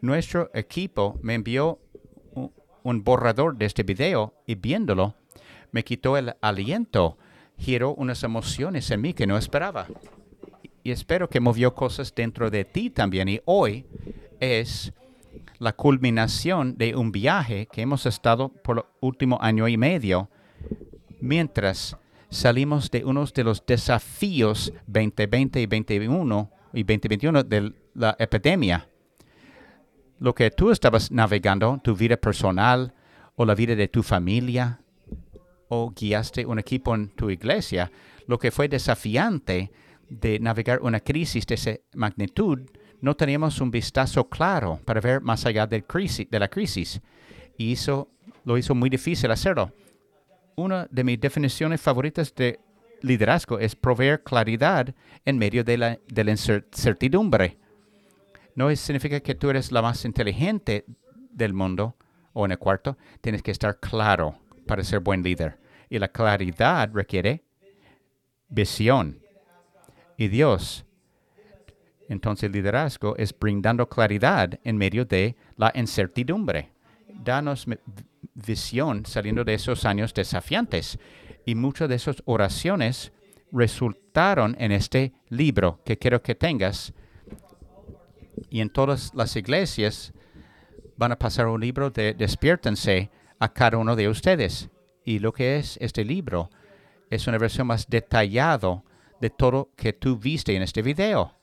[0.00, 1.78] nuestro equipo me envió
[2.82, 5.14] un, borrador de este video y viéndolo
[5.72, 7.18] me quitó el aliento,
[7.58, 9.86] giró unas emociones en mí que no esperaba.
[10.82, 13.28] Y espero que movió cosas dentro de ti también.
[13.28, 13.84] Y hoy
[14.40, 14.92] es
[15.58, 20.30] la culminación de un viaje que hemos estado por el último año y medio,
[21.20, 21.96] mientras
[22.30, 28.89] salimos de uno de los desafíos 2020 y 2021 y 2021 de la epidemia.
[30.20, 32.92] Lo que tú estabas navegando, tu vida personal
[33.36, 34.80] o la vida de tu familia,
[35.68, 37.90] o guiaste un equipo en tu iglesia,
[38.26, 39.70] lo que fue desafiante
[40.10, 42.60] de navegar una crisis de esa magnitud,
[43.00, 47.00] no teníamos un vistazo claro para ver más allá de, crisis, de la crisis.
[47.56, 48.08] Y eso
[48.44, 49.72] lo hizo muy difícil hacerlo.
[50.56, 52.60] Una de mis definiciones favoritas de
[53.00, 57.56] liderazgo es proveer claridad en medio de la, de la incertidumbre.
[58.60, 60.84] No significa que tú eres la más inteligente
[61.32, 61.96] del mundo
[62.34, 62.98] o en el cuarto.
[63.22, 65.58] Tienes que estar claro para ser buen líder.
[65.88, 67.42] Y la claridad requiere
[68.50, 69.18] visión.
[70.18, 70.84] Y Dios,
[72.10, 76.70] entonces liderazgo es brindando claridad en medio de la incertidumbre.
[77.08, 77.64] Danos
[78.34, 80.98] visión saliendo de esos años desafiantes.
[81.46, 83.10] Y muchas de esas oraciones
[83.52, 86.92] resultaron en este libro que quiero que tengas.
[88.48, 90.12] Y en todas las iglesias
[90.96, 94.68] van a pasar un libro de despiértense a cada uno de ustedes.
[95.04, 96.50] Y lo que es este libro
[97.08, 98.82] es una versión más detallada
[99.20, 101.34] de todo que tú viste en este video.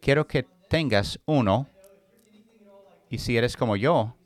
[0.00, 1.68] Quiero que tengas uno.
[3.08, 4.16] Y si eres como yo,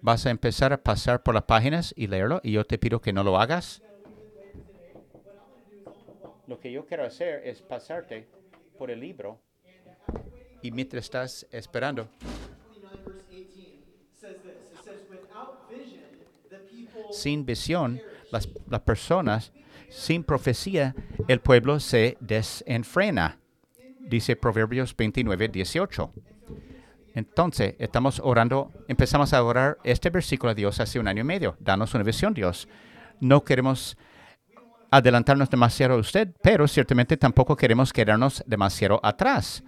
[0.00, 2.40] vas a empezar a pasar por las páginas y leerlo.
[2.42, 3.82] Y yo te pido que no lo hagas.
[6.46, 8.28] Lo que yo quiero hacer es pasarte
[8.78, 9.40] por el libro.
[10.66, 12.08] Y mientras estás esperando,
[17.12, 18.00] sin visión,
[18.32, 19.52] las, las, personas,
[19.90, 20.96] sin profecía,
[21.28, 23.38] el pueblo se desenfrena.
[24.00, 26.12] Dice Proverbios 29, 18.
[27.14, 31.56] Entonces, estamos orando, empezamos a orar este versículo a Dios hace un año y medio.
[31.60, 32.66] Danos una visión, Dios.
[33.20, 33.96] No queremos
[34.90, 39.62] adelantarnos demasiado a usted, pero ciertamente tampoco queremos quedarnos demasiado atrás.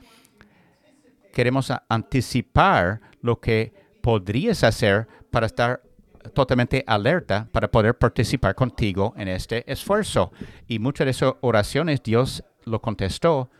[1.38, 3.72] Queremos anticipar lo que
[4.02, 5.80] podrías hacer para estar
[6.34, 10.32] totalmente alerta para poder participar contigo en este esfuerzo.
[10.66, 13.50] Y muchas de esas oraciones Dios lo contestó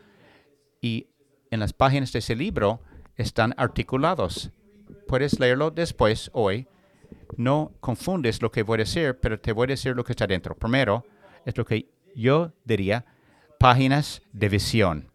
[0.80, 1.06] y
[1.52, 2.80] en las páginas de ese libro
[3.14, 4.50] están articulados.
[5.06, 6.66] Puedes leerlo después hoy.
[7.36, 10.26] No confundes lo que voy a decir, pero te voy a decir lo que está
[10.26, 10.56] dentro.
[10.56, 11.06] Primero,
[11.44, 13.06] es lo que yo diría
[13.60, 15.12] páginas de visión.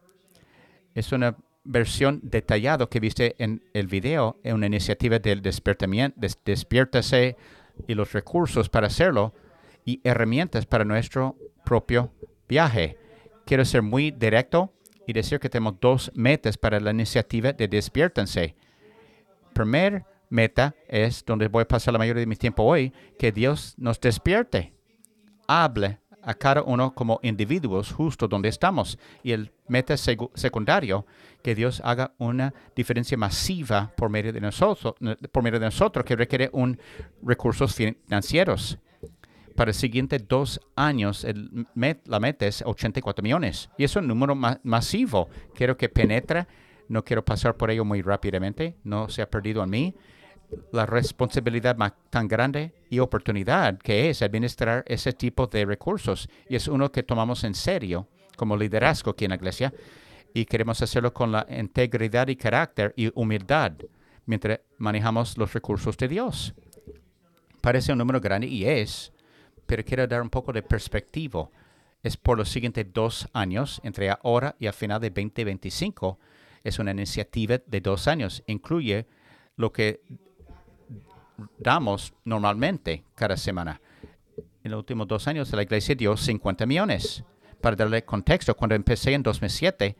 [0.96, 6.38] Es una versión detallada que viste en el video, en una iniciativa del despertamiento, des,
[6.44, 7.38] despiértase
[7.88, 9.34] y los recursos para hacerlo
[9.86, 11.36] y herramientas para nuestro
[11.66, 12.12] propio
[12.48, 12.98] viaje.
[13.46, 14.74] Quiero ser muy directo
[15.06, 18.56] y decir que tenemos dos metas para la iniciativa de despiértense.
[19.54, 23.76] Primer meta es donde voy a pasar la mayoría de mi tiempo hoy, que Dios
[23.78, 24.74] nos despierte.
[25.48, 28.98] Hable a cada uno como individuos justo donde estamos.
[29.24, 31.06] Y el meta secundario,
[31.42, 34.96] que Dios haga una diferencia masiva por medio de nosotros,
[35.32, 36.80] por medio de nosotros que requiere un
[37.22, 38.80] recursos financieros.
[39.56, 41.68] Para los siguientes dos años, el
[42.06, 43.70] la meta es 84 millones.
[43.78, 45.30] Y es un número masivo.
[45.54, 46.48] Quiero que penetre.
[46.88, 48.76] No quiero pasar por ello muy rápidamente.
[48.84, 49.96] No se ha perdido en mí
[50.72, 56.30] la responsabilidad más tan grande y oportunidad que es administrar ese tipo de recursos.
[56.50, 59.74] Y es uno que tomamos en serio como liderazgo aquí en la iglesia
[60.34, 63.74] y queremos hacerlo con la integridad y carácter y humildad
[64.26, 66.54] mientras manejamos los recursos de Dios.
[67.62, 69.14] Parece un número grande y es,
[69.66, 71.50] pero quiero dar un poco de perspectiva.
[72.02, 76.20] Es por los siguientes dos años, entre ahora y a final de 2025.
[76.64, 78.44] Es una iniciativa de dos años.
[78.48, 79.08] Incluye
[79.56, 80.02] lo que
[81.58, 83.82] damos normalmente cada semana.
[84.64, 87.24] En los últimos dos años la iglesia dio 50 millones.
[87.62, 89.96] Para darle contexto, cuando empecé en 2007,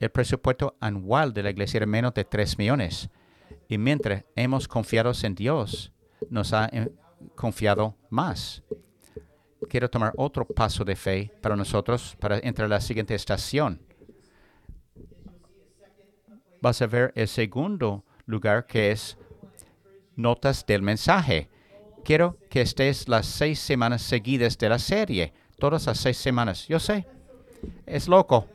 [0.00, 3.10] el presupuesto anual de la iglesia era menos de 3 millones.
[3.68, 5.92] Y mientras hemos confiado en Dios,
[6.30, 6.90] nos ha eh,
[7.34, 8.62] confiado más.
[9.68, 13.80] Quiero tomar otro paso de fe para nosotros para entrar a la siguiente estación.
[16.60, 19.16] Vas a ver el segundo lugar que es
[20.20, 21.48] notas del mensaje.
[22.04, 26.66] Quiero que estés las seis semanas seguidas de la serie, todas las seis semanas.
[26.68, 27.06] Yo sé,
[27.86, 28.46] es loco.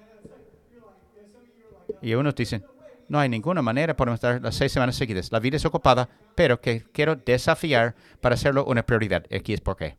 [2.01, 2.65] Y unos dicen,
[3.07, 5.31] No hay ninguna manera podemos estar las seis semanas seguidas.
[5.31, 9.25] La vida es ocupada, pero que quiero desafiar para hacerlo una prioridad.
[9.31, 9.97] Aquí es por qué.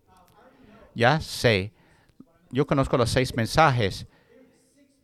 [0.94, 1.72] Ya sé,
[2.50, 4.06] yo conozco los seis mensajes.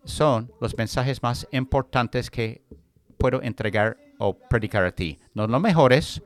[0.05, 2.62] Son los mensajes más importantes que
[3.19, 5.19] puedo entregar o predicar a ti.
[5.35, 6.23] No los mejores,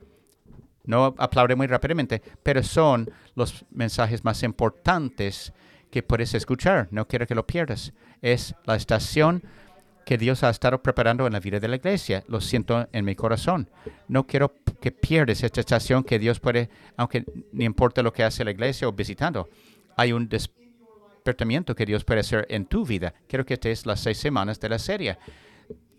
[0.87, 5.53] no aplaude muy rápidamente, pero son los mensajes más importantes
[5.91, 6.87] que puedes escuchar.
[6.91, 7.93] No quiero que lo pierdas.
[8.21, 9.43] Es la estación
[10.05, 12.23] que Dios ha estado preparando en la vida de la iglesia.
[12.27, 13.69] Lo siento en mi corazón.
[14.07, 18.45] No quiero que pierdas esta estación que Dios puede, aunque no importa lo que hace
[18.45, 19.49] la iglesia o visitando,
[19.97, 23.13] hay un despertamiento que Dios puede hacer en tu vida.
[23.27, 25.17] Quiero que estés las seis semanas de la serie.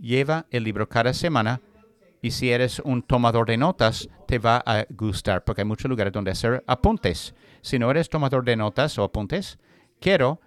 [0.00, 1.60] Lleva el libro cada semana
[2.20, 6.12] y si eres un tomador de notas, te va a gustar porque hay muchos lugares
[6.12, 7.34] donde hacer apuntes.
[7.60, 9.58] Si no eres tomador de notas o apuntes,
[10.00, 10.40] quiero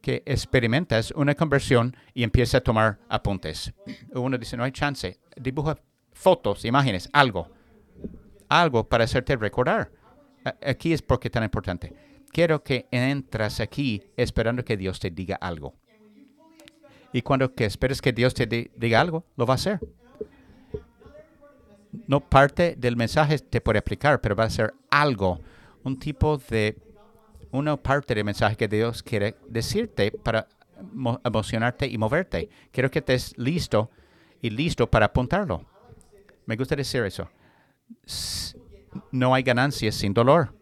[0.00, 3.72] que experimentes una conversión y empieces a tomar apuntes.
[4.12, 5.18] Uno dice, no hay chance.
[5.36, 5.76] Dibuja
[6.12, 7.50] fotos, imágenes, algo.
[8.48, 9.90] Algo para hacerte recordar.
[10.64, 11.92] Aquí es porque es tan importante.
[12.30, 15.74] Quiero que entras aquí esperando que Dios te diga algo.
[17.12, 19.80] Y cuando que esperes que Dios te diga algo, lo va a hacer.
[22.06, 25.40] No parte del mensaje te puede aplicar, pero va a ser algo,
[25.84, 26.76] un tipo de
[27.50, 30.48] una parte del mensaje que Dios quiere decirte para
[31.24, 32.48] emocionarte y moverte.
[32.70, 33.90] Quiero que estés listo
[34.40, 35.64] y listo para apuntarlo.
[36.46, 37.28] Me gusta decir eso.
[39.10, 40.54] No hay ganancias sin dolor.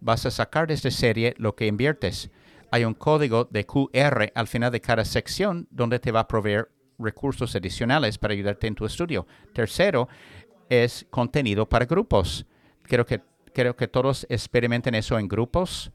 [0.00, 2.30] Vas a sacar de esta serie lo que inviertes.
[2.70, 6.70] Hay un código de QR al final de cada sección donde te va a proveer
[6.98, 9.26] recursos adicionales para ayudarte en tu estudio.
[9.52, 10.08] Tercero,
[10.68, 12.46] es contenido para grupos.
[12.82, 13.20] Quiero que,
[13.52, 15.92] quiero que todos experimenten eso en grupos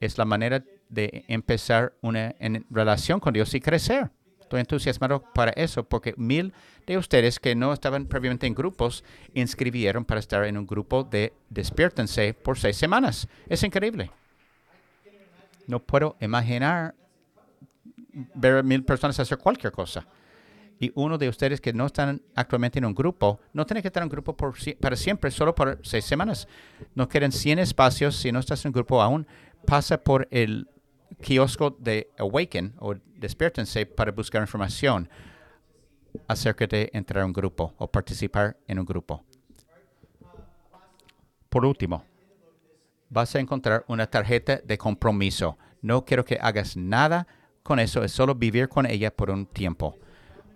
[0.00, 2.34] es la manera de empezar una
[2.70, 4.10] relación con Dios y crecer.
[4.40, 6.52] Estoy entusiasmado para eso porque mil
[6.86, 11.32] de ustedes que no estaban previamente en grupos inscribieron para estar en un grupo de
[11.48, 13.28] Despiértense por seis semanas.
[13.48, 14.10] Es increíble.
[15.66, 16.94] No puedo imaginar
[18.34, 20.06] ver a mil personas hacer cualquier cosa.
[20.80, 24.02] Y uno de ustedes que no están actualmente en un grupo, no tiene que estar
[24.02, 26.48] en un grupo por, para siempre, solo por seis semanas.
[26.94, 29.26] No quieren 100 espacios si no estás en un grupo aún
[29.66, 30.68] pasa por el
[31.20, 35.08] kiosco de Awaken o Despiértense para buscar información
[36.26, 39.24] acerca de entrar a un grupo o participar en un grupo.
[41.48, 42.04] Por último,
[43.08, 45.56] vas a encontrar una tarjeta de compromiso.
[45.82, 47.28] No quiero que hagas nada
[47.62, 49.96] con eso, es solo vivir con ella por un tiempo.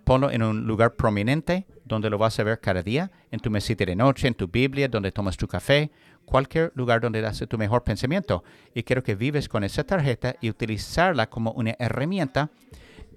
[0.06, 3.84] Ponlo en un lugar prominente donde lo vas a ver cada día, en tu mesita
[3.84, 5.90] de noche, en tu Biblia, donde tomas tu café,
[6.24, 8.44] cualquier lugar donde hace tu mejor pensamiento.
[8.72, 12.50] Y quiero que vives con esa tarjeta y utilizarla como una herramienta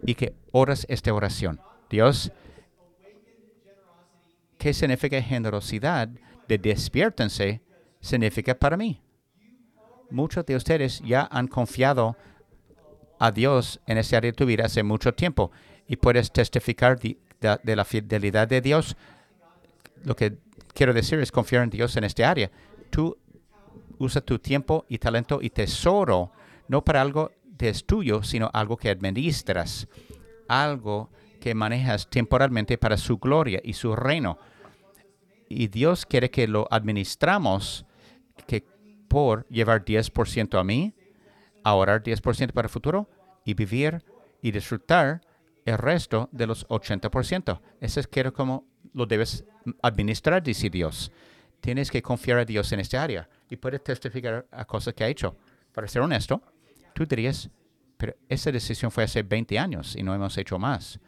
[0.01, 1.59] y que oras esta oración.
[1.91, 2.31] Dios,
[4.57, 6.09] ¿qué significa generosidad
[6.47, 7.61] de despiértense?
[8.01, 8.99] Significa para mí.
[10.09, 12.17] Muchos de ustedes ya han confiado
[13.19, 15.51] a Dios en ese área de tu vida hace mucho tiempo
[15.89, 18.95] y puedes testificar de, la fidelidad de Dios.
[20.05, 20.37] Lo que
[20.73, 22.49] quiero decir es confiar en Dios en este área
[22.89, 23.17] tú
[23.97, 26.31] usas tu tiempo y talento y tesoro
[26.67, 29.87] no para algo que es tuyo, sino algo que administras,
[30.47, 31.09] algo
[31.41, 34.37] que manejas temporalmente para su gloria y su reino.
[35.49, 37.85] Y Dios quiere que lo administramos,
[38.47, 38.63] que
[39.09, 40.93] por llevar 10% a mí,
[41.63, 43.09] ahorrar 10% para el futuro
[43.43, 44.03] y vivir
[44.41, 45.21] y disfrutar
[45.69, 47.61] el resto de los 80%.
[47.79, 49.45] Eso es quiero como lo debes
[49.81, 51.11] administrar, dice Dios.
[51.61, 55.07] Tienes que confiar a Dios en esta área y puedes testificar a cosas que ha
[55.07, 55.35] hecho.
[55.73, 56.41] Para ser honesto,
[56.93, 57.49] tú dirías,
[57.97, 60.99] pero esa decisión fue hace 20 años y no hemos hecho más.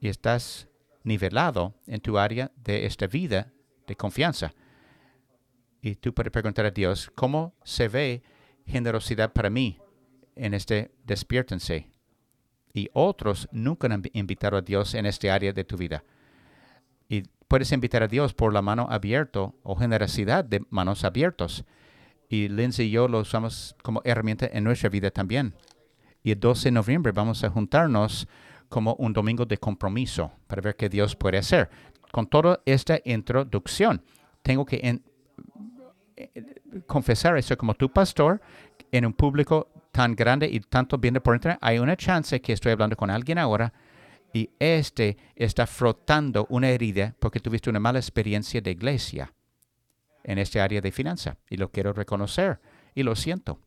[0.00, 0.68] Y estás
[1.04, 3.52] nivelado en tu área de esta vida
[3.86, 4.52] de confianza.
[5.80, 8.22] Y tú puedes preguntar a Dios, ¿cómo se ve
[8.66, 9.78] generosidad para mí
[10.36, 11.90] en este despiértense?
[12.72, 16.04] Y otros nunca han invitado a Dios en este área de tu vida.
[17.08, 21.64] Y puedes invitar a Dios por la mano abierta o generosidad de manos abiertas.
[22.28, 25.54] Y Lindsay y yo lo usamos como herramienta en nuestra vida también.
[26.22, 28.28] Y el 12 de noviembre vamos a juntarnos
[28.68, 31.68] como un domingo de compromiso para ver qué Dios puede hacer.
[32.12, 34.02] Con toda esta introducción,
[34.42, 35.00] tengo que
[36.86, 38.40] confesar eso como tu pastor
[38.92, 41.58] en un público tan grande y tanto bien por internet.
[41.62, 43.72] Hay una chance que estoy hablando con alguien ahora
[44.32, 49.32] y este está frotando una herida porque tuviste una mala experiencia de iglesia
[50.22, 51.36] en este área de finanza.
[51.48, 52.60] Y lo quiero reconocer
[52.94, 53.60] y lo siento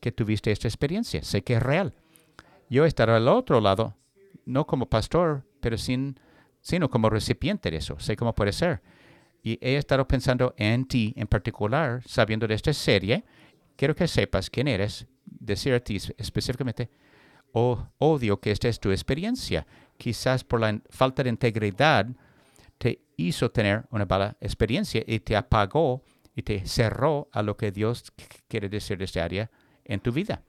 [0.00, 1.22] que tuviste esta experiencia.
[1.22, 1.94] Sé que es real.
[2.68, 3.94] Yo estaré al otro lado,
[4.44, 6.18] no como pastor, pero sin
[6.60, 7.98] sino como recipiente de eso.
[8.00, 8.82] Sé cómo puede ser.
[9.42, 13.24] Y he estado pensando en ti en particular, sabiendo de esta serie.
[13.76, 15.06] Quiero que sepas quién eres,
[15.38, 16.90] decir a ti específicamente,
[17.52, 19.66] oh, odio que esta es tu experiencia.
[19.96, 22.06] Quizás por la falta de integridad
[22.78, 26.02] te hizo tener una mala experiencia y te apagó
[26.34, 28.12] y te cerró a lo que Dios
[28.48, 29.50] quiere decir de esta área
[29.84, 30.42] en tu vida.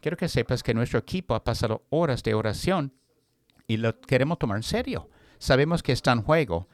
[0.00, 2.92] Quiero que sepas que nuestro equipo ha pasado horas de oración
[3.68, 5.08] y lo queremos tomar en serio.
[5.38, 6.68] Sabemos que está en juego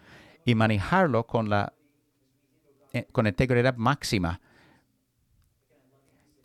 [0.47, 1.75] y manejarlo con la
[2.93, 4.41] eh, con integridad máxima.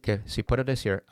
[0.03, 1.05] Que si puedo decir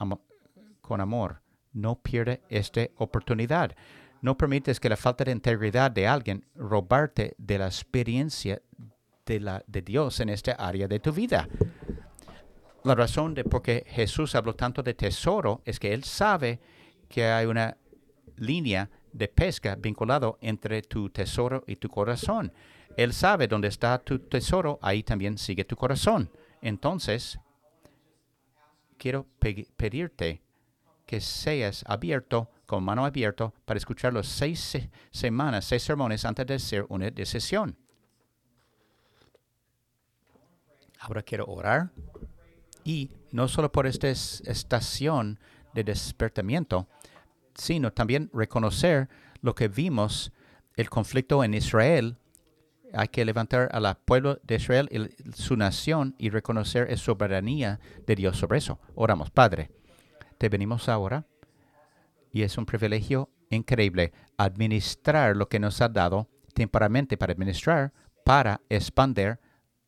[0.82, 3.74] con amor, no pierde esta oportunidad.
[4.22, 8.62] No permites que la falta de integridad de alguien robarte de la experiencia
[9.26, 11.48] de, la, de Dios en esta área de tu vida.
[12.84, 16.60] La razón de por qué Jesús habló tanto de tesoro es que Él sabe
[17.08, 17.78] que hay una
[18.36, 22.52] línea de pesca vinculado entre tu tesoro y tu corazón.
[22.98, 26.30] Él sabe dónde está tu tesoro, ahí también sigue tu corazón.
[26.62, 27.40] Entonces,
[29.02, 30.44] quiero pedirte
[31.08, 34.78] que seas abierto, con mano abierta, para escuchar los seis
[35.10, 37.76] semanas, seis sermones antes de hacer una decisión.
[41.00, 41.90] Ahora quiero orar
[42.84, 45.40] y no solo por esta estación
[45.74, 46.88] de despertamiento,
[47.56, 49.10] sino también reconocer
[49.42, 50.32] lo que vimos,
[50.76, 52.20] el conflicto en Israel.
[52.94, 58.16] Hay que levantar al pueblo de Israel y su nación y reconocer la soberanía de
[58.16, 58.80] Dios sobre eso.
[58.96, 59.72] Oramos, Padre,
[60.38, 61.26] te venimos ahora
[62.32, 67.94] y es un privilegio increíble administrar lo que nos ha dado temporalmente para administrar,
[68.26, 69.40] para expandir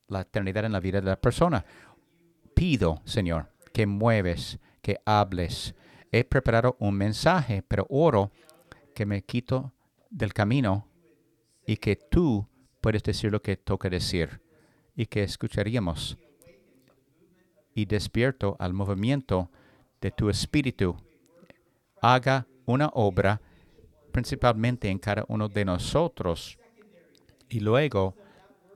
[0.08, 1.66] la eternidad en la vida de la persona
[2.54, 5.76] pido, Señor, que mueves, que hables.
[6.12, 8.32] He preparado un mensaje, pero oro
[8.96, 9.74] que me quito
[10.10, 10.88] del camino
[11.66, 12.48] y que tú
[12.84, 14.42] puedes decir lo que toca decir
[14.94, 16.18] y que escucharíamos.
[17.74, 19.50] Y despierto al movimiento
[20.02, 20.98] de tu espíritu.
[22.02, 23.42] Haga una obra
[24.12, 26.60] principalmente en cada uno de nosotros.
[27.48, 28.18] Y luego,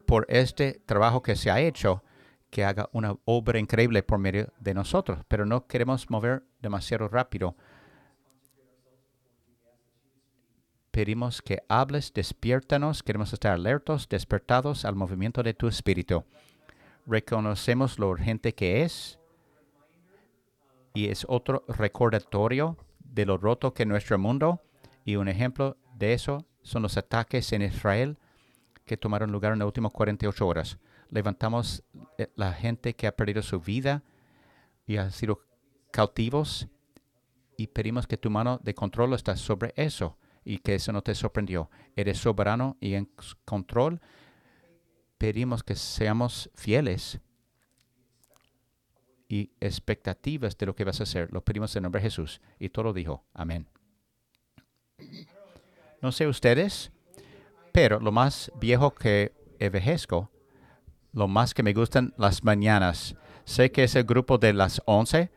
[0.06, 2.02] por este trabajo que se ha hecho,
[2.50, 7.58] que haga una obra increíble por medio de nosotros, pero no queremos mover demasiado rápido.
[10.98, 16.24] Pedimos que hables, despiértanos, queremos estar alertos, despertados al movimiento de tu espíritu.
[17.06, 19.20] Reconocemos lo urgente que es
[20.96, 24.60] y es otro recordatorio de lo roto que es nuestro mundo
[25.06, 28.18] y un ejemplo de eso son los ataques en Israel
[28.84, 30.80] que tomaron lugar en las últimas 48 horas
[31.12, 31.84] levantamos
[32.18, 34.01] eh, la gente que ha perdido su vida
[34.88, 35.46] y ha sido
[35.92, 36.68] cautivos
[37.56, 41.13] y pedimos que tu mano de control está sobre eso y que eso no te
[41.13, 41.70] sorprendió.
[41.96, 43.10] Eres soberano y en
[43.44, 44.00] control.
[45.18, 47.20] Pedimos que seamos fieles
[49.27, 51.32] y expectativas de lo que vas a hacer.
[51.34, 52.39] Lo pedimos en nombre de Jesús.
[52.60, 53.68] Y todo dijo, amén.
[56.01, 56.92] No sé ustedes,
[57.74, 60.32] pero lo más viejo que envejezco
[61.18, 63.16] lo más que me gustan las mañanas.
[63.44, 65.32] Sé que es el grupo de las 11.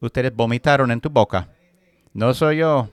[0.00, 1.48] Ustedes vomitaron en tu boca.
[2.12, 2.90] No soy yo.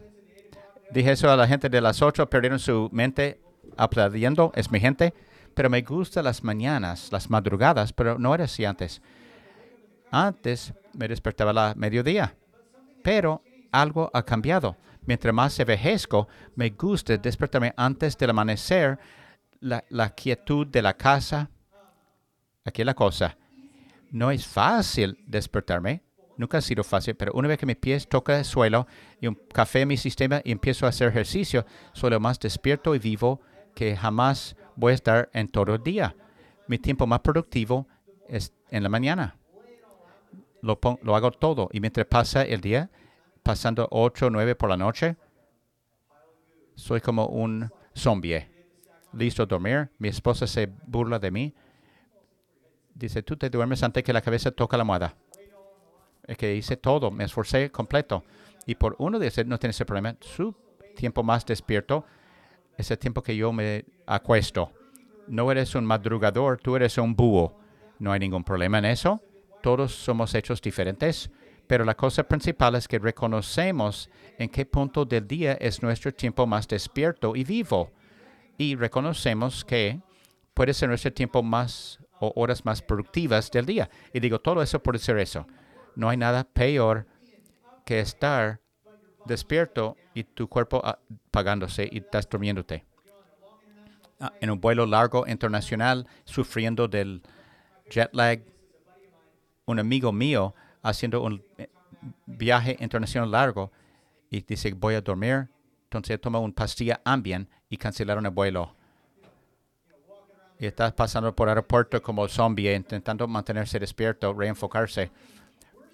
[0.91, 3.41] Dije eso a la gente de las 8, perdieron su mente
[3.77, 4.51] aplaudiendo.
[4.55, 5.13] Es mi gente.
[5.53, 9.01] Pero me gustan las mañanas, las madrugadas, pero no era así antes.
[10.11, 12.35] Antes me despertaba a la mediodía.
[13.03, 14.77] Pero algo ha cambiado.
[15.05, 18.99] Mientras más envejezco, me gusta despertarme antes del amanecer,
[19.59, 21.49] la, la quietud de la casa,
[22.69, 23.35] Aquí la cosa.
[24.11, 26.03] No es fácil despertarme.
[26.39, 28.87] Nunca ha sido fácil, pero una vez que mis pies tocan el suelo
[29.19, 32.95] y un café en mi sistema y empiezo a hacer ejercicio, soy lo más despierto
[32.95, 33.41] y vivo
[33.75, 36.15] que jamás voy a estar en todo el día.
[36.69, 37.89] Mi tiempo más productivo
[38.29, 39.35] es en la mañana.
[40.61, 42.89] Lo, lo hago todo y mientras pasa el día,
[43.43, 45.17] pasando 8 o 9 por la noche,
[46.75, 48.47] soy como un zombie.
[49.11, 49.89] Listo a dormir.
[49.97, 51.53] Mi esposa se burla de mí
[52.99, 55.15] Dice, tú te duermes antes que la cabeza toca la almohada.
[56.29, 58.23] Es que hice todo, me esforcé completo.
[58.67, 60.15] Y por uno de esos no tiene ese problema.
[60.21, 60.55] Su
[60.95, 62.05] tiempo más despierto
[62.77, 64.71] es el tiempo que yo me acuesto.
[65.27, 67.57] No eres un madrugador, tú eres un búho.
[67.97, 69.23] No hay ningún problema en eso.
[69.63, 71.31] Todos somos hechos diferentes.
[71.65, 76.45] Pero la cosa principal es que reconocemos en qué punto del día es nuestro tiempo
[76.45, 77.91] más despierto y vivo.
[78.55, 79.99] Y reconocemos que
[80.53, 83.89] puede ser nuestro tiempo más o horas más productivas del día.
[84.13, 85.47] Y digo todo eso por decir eso.
[85.99, 87.05] No hay nada peor
[87.83, 88.61] que estar
[89.25, 92.85] despierto y tu cuerpo apagándose y estás durmiéndote.
[94.21, 97.21] ah, en un vuelo largo internacional, sufriendo del
[97.89, 98.39] jet lag.
[99.65, 101.67] Un amigo mío haciendo un eh,
[102.25, 103.69] viaje internacional largo
[104.29, 105.49] y dice, voy a dormir.
[105.83, 108.73] Entonces toma una pastilla Ambien y cancelaron el vuelo.
[110.59, 115.11] Y está pasando por el aeropuerto como zombie, intentando mantenerse despierto, reenfocarse.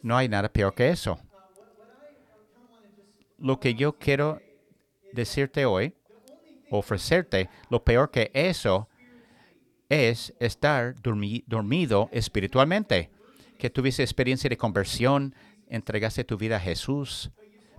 [0.06, 1.18] No hay nada peor que eso.
[3.40, 4.40] Lo que yo quiero
[5.14, 5.96] decirte hoy,
[6.70, 8.88] ofrecerte, lo peor que eso
[9.90, 13.10] es estar dormido espiritualmente.
[13.58, 15.34] Que tuviste experiencia de conversión,
[15.70, 17.32] entregaste tu vida a Jesús,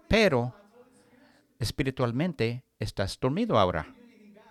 [0.09, 0.53] pero
[1.61, 3.95] espiritualmente estás dormido ahora.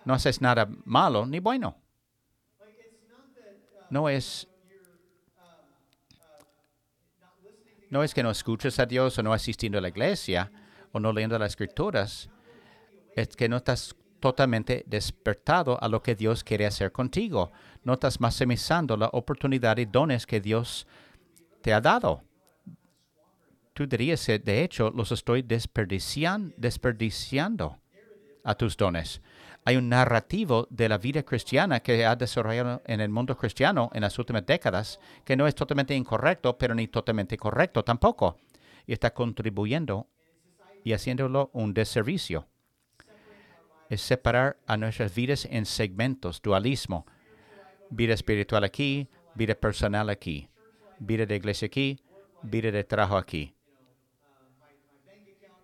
[0.06, 1.76] No haces nada malo ni bueno.
[3.90, 4.48] No es
[7.90, 10.50] no es que no escuches a Dios o no asistiendo a la iglesia
[10.92, 12.28] o no leyendo las escrituras.
[13.14, 17.52] Es que no estás totalmente despertado a lo que Dios quiere hacer contigo.
[17.84, 20.86] No estás maximizando la oportunidad y dones que Dios
[21.62, 22.22] te ha dado.
[23.72, 27.78] Tú dirías de hecho los estoy desperdiciando, desperdiciando
[28.42, 29.20] a tus dones.
[29.68, 34.02] Hay un narrativo de la vida cristiana que ha desarrollado en el mundo cristiano en
[34.02, 38.38] las últimas décadas que no es totalmente incorrecto, pero ni totalmente correcto tampoco.
[38.86, 40.06] Y está contribuyendo
[40.84, 42.46] y haciéndolo un deservicio.
[43.90, 47.04] Es separar a nuestras vidas en segmentos, dualismo.
[47.90, 50.48] Vida espiritual aquí, vida personal aquí,
[51.00, 52.00] vida de iglesia aquí,
[52.40, 53.56] vida de trabajo aquí.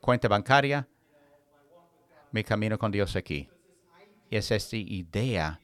[0.01, 0.89] Cuenta bancaria,
[2.33, 3.52] mi camino con Dios aquí
[4.37, 5.61] es esta idea.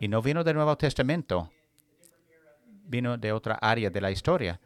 [0.00, 1.50] Y no vino del Nuevo Testamento,
[2.84, 4.60] vino de otra área de la historia.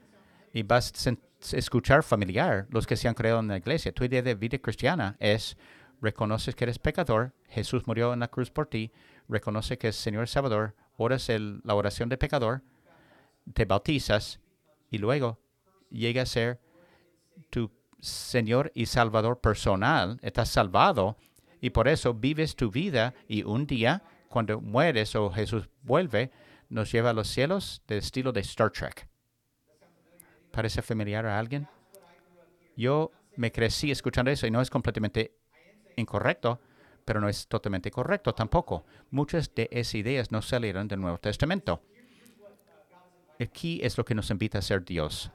[0.53, 3.93] Y vas a escuchar familiar los que se han creado en la iglesia.
[3.93, 5.57] Tu idea de vida cristiana es
[6.01, 8.93] reconoces que eres pecador, Jesús murió en la cruz por ti,
[9.29, 12.63] reconoce que es Señor Salvador, oras el, la oración de pecador,
[13.55, 14.41] te bautizas
[14.91, 15.39] y luego
[15.91, 16.61] llega a ser
[17.51, 21.17] tu Señor y Salvador personal, estás salvado
[21.67, 26.31] y por eso vives tu vida y un día, cuando mueres o Jesús vuelve,
[26.69, 29.09] nos lleva a los cielos del estilo de Star Trek.
[30.53, 31.67] ¿Parece familiar a alguien?
[32.77, 35.35] Yo me crecí escuchando eso y no es completamente
[35.97, 36.61] incorrecto,
[37.05, 38.87] pero no es totalmente correcto tampoco.
[39.11, 41.83] Muchas de esas ideas no salieron del Nuevo Testamento.
[43.41, 45.33] Aquí es lo que nos invita a ser Dios,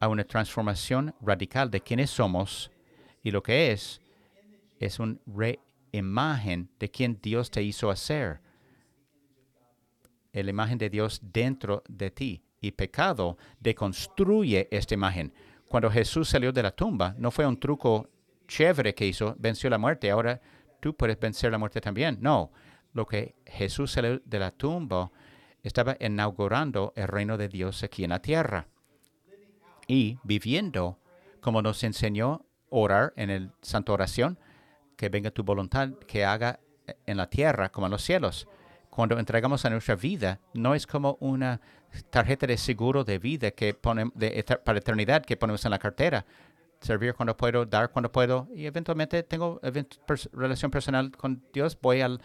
[0.00, 2.70] a una transformación radical de quiénes somos
[3.22, 4.00] y lo que es
[4.78, 8.40] es una reimagen de quien Dios te hizo hacer.
[10.32, 12.42] La imagen de Dios dentro de ti.
[12.60, 15.32] Y pecado deconstruye esta imagen.
[15.68, 18.08] Cuando Jesús salió de la tumba, no fue un truco
[18.48, 20.10] chévere que hizo, venció la muerte.
[20.10, 20.40] Ahora
[20.80, 22.18] tú puedes vencer la muerte también.
[22.20, 22.52] No,
[22.92, 25.10] lo que Jesús salió de la tumba
[25.62, 28.66] estaba inaugurando el reino de Dios aquí en la tierra.
[29.86, 30.98] Y viviendo
[31.40, 34.38] como nos enseñó orar en el Santo Oración,
[34.98, 36.58] que venga tu voluntad, que haga
[37.06, 38.48] en la tierra como en los cielos.
[38.90, 41.60] Cuando entregamos a nuestra vida, no es como una
[42.10, 46.26] tarjeta de seguro de vida que ponemos de, para eternidad que ponemos en la cartera.
[46.80, 49.60] Servir cuando puedo, dar cuando puedo, y eventualmente tengo
[50.32, 51.78] relación personal con Dios.
[51.80, 52.20] Voy al,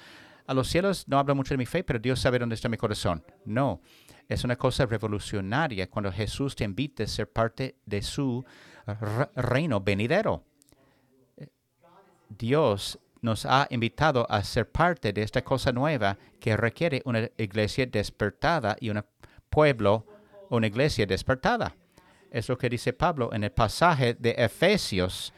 [0.48, 2.78] a los cielos, no hablo mucho de mi fe, pero Dios sabe dónde está mi
[2.78, 3.24] corazón.
[3.46, 3.82] No,
[4.28, 8.44] es una cosa revolucionaria cuando Jesús te invita a ser parte de su
[9.36, 10.44] reino venidero.
[12.38, 17.86] Dios nos ha invitado a ser parte de esta cosa nueva que requiere una iglesia
[17.86, 19.04] despertada y un
[19.50, 20.06] pueblo,
[20.50, 21.76] una iglesia despertada.
[22.30, 25.34] Es lo que dice Pablo en el pasaje de Efesios,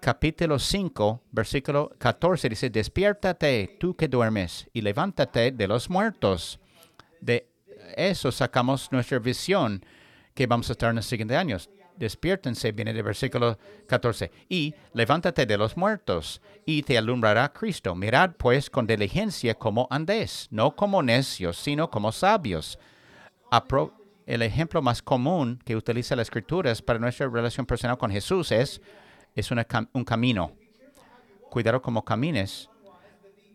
[0.00, 2.48] capítulo 5, versículo 14.
[2.48, 6.58] Dice, despiértate tú que duermes y levántate de los muertos.
[7.20, 7.48] De
[7.96, 9.84] eso sacamos nuestra visión
[10.34, 15.46] que vamos a estar en los siguientes años despiértense, viene del versículo 14, y levántate
[15.46, 17.94] de los muertos, y te alumbrará Cristo.
[17.94, 22.78] Mirad pues con diligencia cómo andés, no como necios, sino como sabios.
[24.26, 28.80] el ejemplo más común que utiliza la Escritura para nuestra relación personal con Jesús es,
[29.34, 30.52] es un camino.
[31.50, 32.68] Cuidado como camines,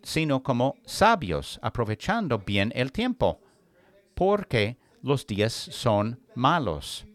[0.04, 3.42] sino como sabios, aprovechando bien el tiempo,
[4.14, 7.09] porque los días son malos.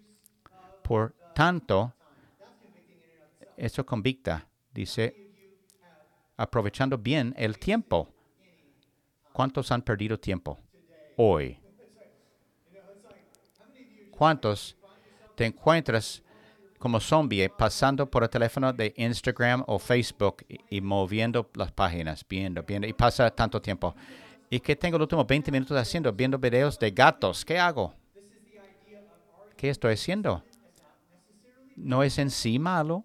[0.84, 1.94] Por tanto,
[3.56, 5.16] eso convicta, dice,
[6.36, 8.08] aprovechando bien el tiempo.
[9.32, 10.60] ¿Cuántos han perdido tiempo
[11.16, 11.58] hoy?
[14.10, 14.76] ¿Cuántos
[15.34, 16.22] te encuentras
[16.78, 22.26] como zombie, pasando por el teléfono de Instagram o Facebook y, y moviendo las páginas,
[22.28, 23.94] viendo, viendo, y pasa tanto tiempo.
[24.50, 26.12] ¿Y qué tengo los últimos 20 minutos haciendo?
[26.12, 27.42] Viendo videos de gatos.
[27.42, 27.94] ¿Qué hago?
[29.56, 30.44] ¿Qué estoy haciendo?
[31.76, 33.04] No es en sí malo,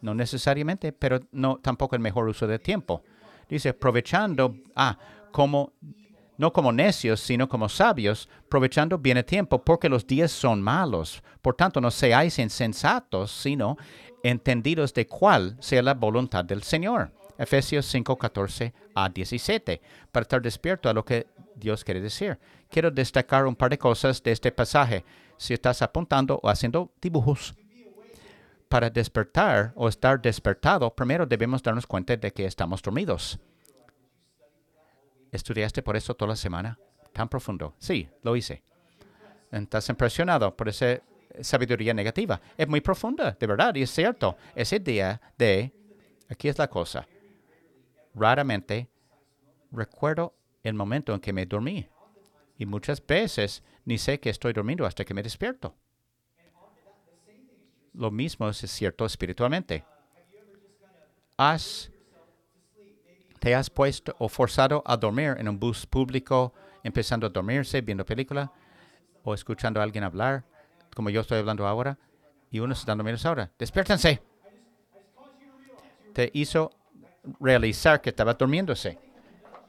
[0.00, 3.02] no necesariamente, pero no tampoco el mejor uso del tiempo.
[3.48, 4.98] Dice, aprovechando, ah,
[5.32, 5.72] como
[6.36, 11.22] no como necios, sino como sabios, aprovechando bien el tiempo, porque los días son malos.
[11.40, 13.76] Por tanto, no seáis insensatos, sino
[14.22, 17.12] entendidos de cuál sea la voluntad del Señor.
[17.36, 19.80] Efesios 5, 14 a 17,
[20.12, 22.38] para estar despierto a lo que Dios quiere decir.
[22.68, 25.04] Quiero destacar un par de cosas de este pasaje.
[25.36, 27.54] Si estás apuntando o haciendo dibujos,
[28.68, 33.38] para despertar o estar despertado, primero debemos darnos cuenta de que estamos dormidos.
[35.30, 36.78] ¿Estudiaste por eso toda la semana?
[37.12, 37.74] Tan profundo.
[37.78, 38.62] Sí, lo hice.
[39.50, 41.00] Estás impresionado por esa
[41.40, 42.40] sabiduría negativa.
[42.56, 44.36] Es muy profunda, de verdad, y es cierto.
[44.54, 45.72] Ese día de,
[46.28, 47.06] aquí es la cosa,
[48.14, 48.88] raramente
[49.70, 51.88] recuerdo el momento en que me dormí.
[52.56, 55.74] Y muchas veces ni sé que estoy dormido hasta que me despierto.
[57.94, 59.84] Lo mismo es cierto espiritualmente.
[61.36, 61.90] ¿Has,
[63.38, 66.52] ¿Te has puesto o forzado a dormir en un bus público,
[66.82, 68.52] empezando a dormirse, viendo película
[69.22, 70.44] o escuchando a alguien hablar,
[70.94, 71.98] como yo estoy hablando ahora,
[72.50, 73.50] y uno se está durmiendo ahora?
[73.58, 74.22] Despiértense.
[76.12, 76.70] Te hizo
[77.40, 78.98] realizar que estaba durmiéndose.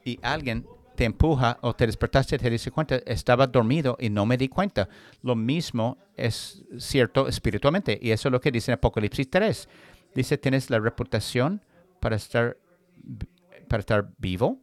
[0.04, 4.38] Y alguien te empuja o te despertaste te dice cuenta, estaba dormido y no me
[4.38, 4.90] di cuenta.
[5.22, 7.98] Lo mismo es cierto espiritualmente.
[8.02, 9.70] Y eso es lo que dice en Apocalipsis 3.
[10.16, 11.62] Dice, tienes la reputación
[12.00, 12.58] para estar,
[13.68, 14.60] para estar vivo,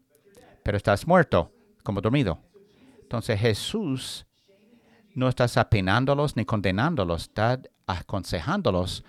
[0.62, 2.40] pero estás muerto, como dormido.
[3.02, 4.26] Entonces Jesús
[5.14, 9.04] no está apenándolos ni condenándolos, está aconsejándolos.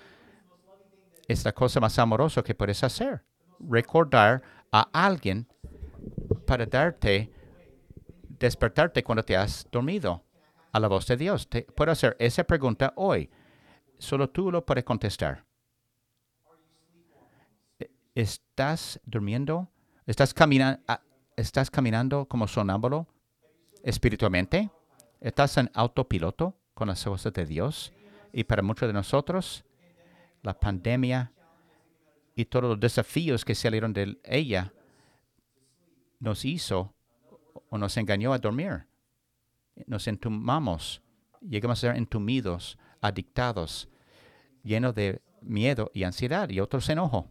[1.28, 3.24] Es la cosa más amorosa que puedes hacer.
[3.60, 5.48] Recordar a alguien
[6.54, 7.32] para darte,
[8.38, 10.24] despertarte cuando te has dormido
[10.72, 11.50] a la voz de Dios.
[11.50, 13.28] Te puedo hacer esa pregunta hoy.
[13.98, 15.44] Solo tú lo puedes contestar.
[18.14, 19.68] ¿Estás durmiendo?
[20.06, 20.80] ¿Estás, caminando?
[21.36, 23.08] ¿Estás caminando como sonámbulo
[23.82, 24.70] espiritualmente?
[25.22, 27.92] ¿Estás en autopiloto con las voces de Dios?
[28.32, 29.66] Y para muchos de nosotros,
[30.44, 31.32] la pandemia
[32.36, 34.72] y todos los desafíos que salieron de ella
[36.24, 36.96] nos hizo
[37.70, 38.86] o nos engañó a dormir.
[39.88, 41.02] Nos entumamos,
[41.42, 43.90] llegamos a ser entumidos, adictados,
[44.64, 47.30] llenos de miedo y ansiedad y otros enojo.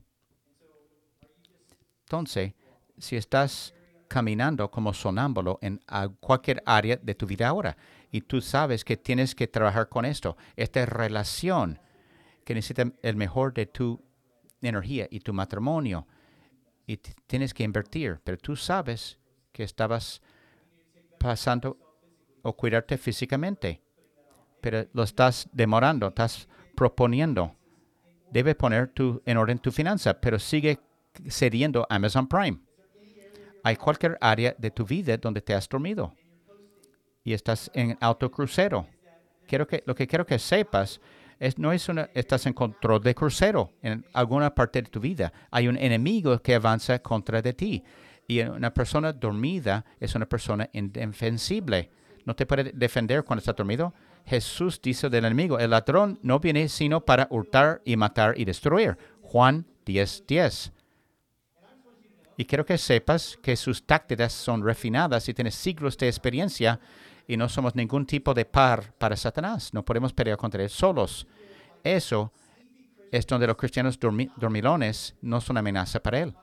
[2.04, 2.52] Entonces,
[2.98, 3.74] si estás
[4.08, 5.80] caminando como sonámbulo en
[6.20, 7.74] cualquier área de tu vida ahora
[8.10, 11.80] y tú sabes que tienes que trabajar con esto, esta relación
[12.44, 14.04] que necesita el mejor de tu
[14.60, 16.06] energía y tu matrimonio,
[16.92, 19.18] y tienes que invertir, pero tú sabes
[19.50, 20.20] que estabas
[21.18, 21.78] pasando
[22.42, 23.80] o cuidarte físicamente,
[24.60, 27.54] pero lo estás demorando, estás proponiendo.
[28.30, 30.80] Debe poner tu, en orden tu finanza, pero sigue
[31.28, 32.58] cediendo Amazon Prime.
[33.64, 36.14] Hay cualquier área de tu vida donde te has dormido
[37.24, 38.86] y estás en autocrucero.
[39.46, 41.00] Quiero que, lo que quiero que sepas
[41.56, 45.32] no es una, estás en control de crucero en alguna parte de tu vida.
[45.50, 47.82] Hay un enemigo que avanza contra de ti.
[48.28, 51.90] Y una persona dormida es una persona indefensible.
[52.24, 53.92] No te puede defender cuando está dormido.
[54.24, 58.96] Jesús dice del enemigo, el ladrón no viene sino para hurtar y matar y destruir.
[59.20, 60.72] Juan 10, 10.
[62.36, 66.80] Y quiero que sepas que sus tácticas son refinadas y tienes siglos de experiencia
[67.32, 69.72] y no somos ningún tipo de par para Satanás.
[69.72, 71.26] No podemos pelear contra él solos.
[71.82, 72.30] Eso
[73.10, 76.34] es donde los cristianos dormilones no son amenaza para él.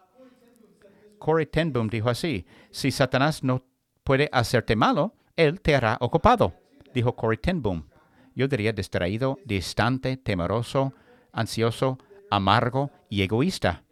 [1.20, 3.64] Corey ten Boom dijo así, si Satanás no
[4.04, 6.54] puede hacerte malo, él te hará ocupado,
[6.92, 7.88] dijo Corey ten Boom.
[8.34, 10.94] Yo diría distraído, distante, temeroso,
[11.32, 12.00] ansioso,
[12.32, 13.84] amargo y egoísta.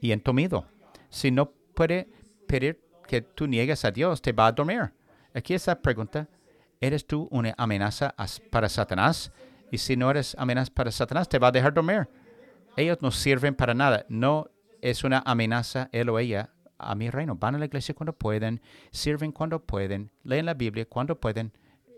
[0.00, 0.66] Y entomido.
[1.10, 2.08] Si no puede
[2.48, 4.90] pedir que tú niegues a Dios, te va a dormir.
[5.34, 6.28] Aquí esa pregunta,
[6.80, 8.14] ¿eres tú una amenaza
[8.50, 9.32] para Satanás?
[9.70, 12.08] Y si no eres amenaza para Satanás, te va a dejar dormir.
[12.76, 14.04] Ellos no sirven para nada.
[14.08, 17.36] No es una amenaza él o ella a mi reino.
[17.36, 21.52] Van a la iglesia cuando pueden, sirven cuando pueden, leen la Biblia cuando pueden.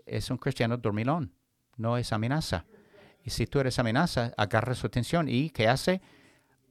[0.05, 1.33] Es un cristiano dormilón.
[1.77, 2.65] No es amenaza.
[3.23, 6.01] Y si tú eres amenaza, agarra su atención y ¿qué hace?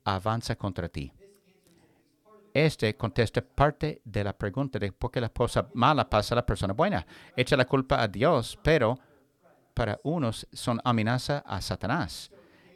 [0.05, 1.13] Avanza contra ti.
[2.55, 6.47] Este contesta parte de la pregunta de por qué la cosa mala pasa a la
[6.47, 7.05] persona buena.
[7.37, 8.97] Echa la culpa a Dios, pero
[9.75, 12.31] para unos son amenaza a Satanás.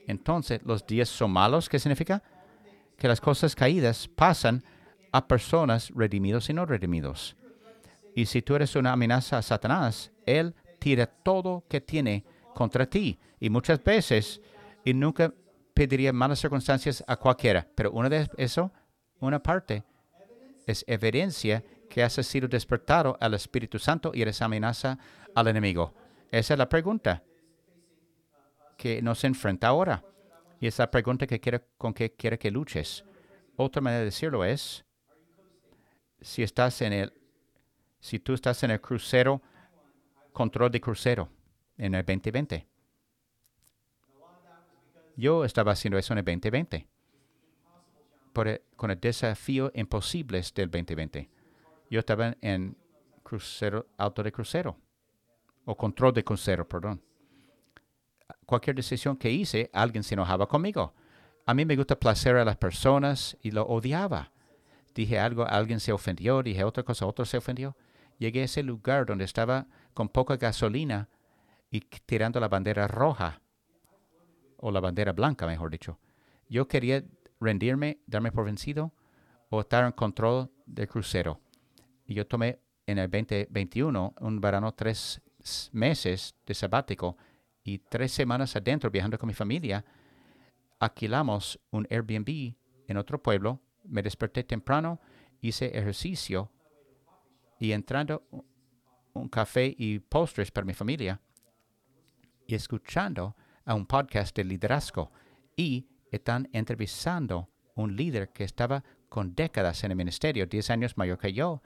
[0.08, 2.20] Entonces, los días son malos, ¿qué significa?
[2.96, 4.64] Que las cosas caídas pasan
[5.12, 7.36] a personas redimidos y no redimidos.
[8.16, 13.16] Y si tú eres una amenaza a Satanás, él tira todo que tiene contra ti.
[13.38, 14.40] Y muchas veces,
[14.84, 15.32] y nunca
[15.72, 17.64] pediría malas circunstancias a cualquiera.
[17.76, 18.72] Pero una de eso,
[19.20, 19.84] una parte,
[20.66, 24.98] es evidencia que has sido despertado al Espíritu Santo y eres amenaza
[25.34, 25.94] al enemigo.
[26.30, 27.22] Esa es la pregunta
[28.76, 30.04] que nos enfrenta ahora.
[30.60, 33.04] Y es la pregunta que quiere, con que quiere que luches.
[33.56, 34.84] Otra manera de decirlo es,
[36.20, 37.12] si estás en el,
[38.00, 39.40] si tú estás en el crucero,
[40.32, 41.28] control de crucero
[41.76, 42.66] en el 2020.
[45.16, 46.97] Yo estaba haciendo eso en el 2020
[48.76, 51.30] con el desafío imposibles del 2020.
[51.90, 52.76] Yo estaba en
[53.22, 54.76] crucero, auto de crucero,
[55.64, 57.02] o control de crucero, perdón.
[58.46, 60.94] Cualquier decisión que hice, alguien se enojaba conmigo.
[61.44, 64.32] A mí me gusta placer a las personas y lo odiaba.
[64.94, 67.76] Dije algo, alguien se ofendió, dije otra cosa, otro se ofendió.
[68.18, 71.08] Llegué a ese lugar donde estaba con poca gasolina
[71.70, 73.40] y tirando la bandera roja,
[74.58, 75.98] o la bandera blanca, mejor dicho.
[76.48, 77.04] Yo quería
[77.40, 78.92] rendirme, darme por vencido
[79.50, 81.40] o estar en control del crucero.
[82.06, 85.20] Y yo tomé en el 2021 un verano tres
[85.72, 87.16] meses de sabático
[87.62, 89.84] y tres semanas adentro viajando con mi familia.
[90.78, 92.54] Alquilamos un Airbnb
[92.86, 93.60] en otro pueblo.
[93.84, 95.00] Me desperté temprano,
[95.40, 96.50] hice ejercicio
[97.58, 98.22] y entrando
[99.12, 101.20] un café y postres para mi familia
[102.46, 105.10] y escuchando a un podcast de liderazgo
[105.56, 111.18] y están entrevistando un líder que estaba con décadas en el ministerio, 10 años mayor
[111.18, 111.62] que yo,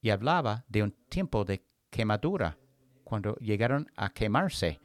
[0.00, 2.58] y hablaba de un tiempo de quemadura,
[3.04, 4.80] cuando llegaron a quemarse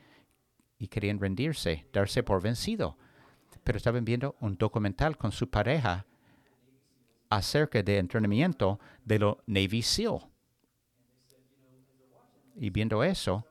[0.78, 2.98] y querían rendirse, darse por vencido.
[3.64, 6.06] Pero estaban viendo un documental con su pareja
[7.30, 10.20] acerca de entrenamiento de lo Navy SEAL.
[12.56, 13.46] Y viendo eso,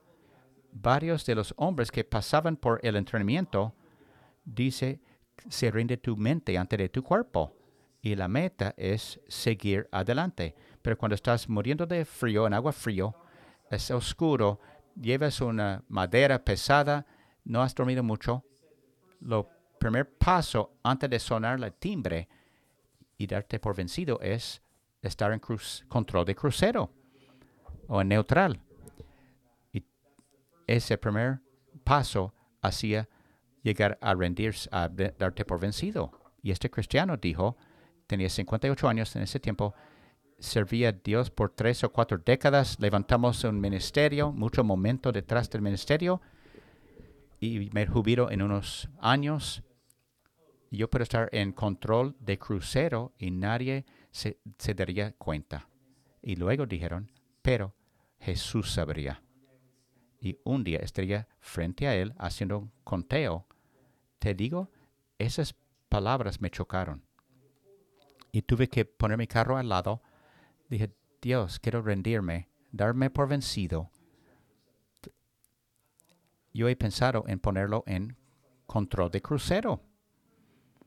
[0.72, 3.74] varios de los hombres que pasaban por el entrenamiento,
[4.44, 5.00] dice,
[5.48, 7.56] se rinde tu mente ante de tu cuerpo.
[8.02, 10.54] Y la meta es seguir adelante.
[10.82, 13.16] Pero cuando estás muriendo de frío, en agua frío,
[13.70, 14.60] es oscuro,
[14.94, 17.06] llevas una madera pesada,
[17.44, 18.44] no has dormido mucho,
[19.20, 22.28] lo primer paso antes de sonar el timbre
[23.18, 24.62] y darte por vencido es
[25.02, 26.90] estar en cruz, control de crucero
[27.88, 28.60] o en neutral.
[29.72, 29.84] Y
[30.66, 31.40] ese primer
[31.84, 33.08] paso hacia
[33.66, 36.12] llegar a rendirse, a darte por vencido.
[36.40, 37.56] Y este cristiano dijo,
[38.06, 39.74] tenía 58 años en ese tiempo,
[40.38, 45.62] servía a Dios por tres o cuatro décadas, levantamos un ministerio, mucho momento detrás del
[45.62, 46.20] ministerio,
[47.40, 49.62] y me jubilo en unos años.
[50.70, 55.68] Yo puedo estar en control de crucero y nadie se, se daría cuenta.
[56.22, 57.10] Y luego dijeron,
[57.42, 57.74] pero
[58.20, 59.22] Jesús sabría.
[60.20, 63.46] Y un día estaría frente a él haciendo un conteo
[64.18, 64.70] te digo,
[65.18, 65.54] esas
[65.88, 67.04] palabras me chocaron.
[68.32, 70.02] Y tuve que poner mi carro al lado.
[70.68, 73.90] Dije, Dios, quiero rendirme, darme por vencido.
[76.52, 78.16] Yo he pensado en ponerlo en
[78.66, 79.82] control de crucero.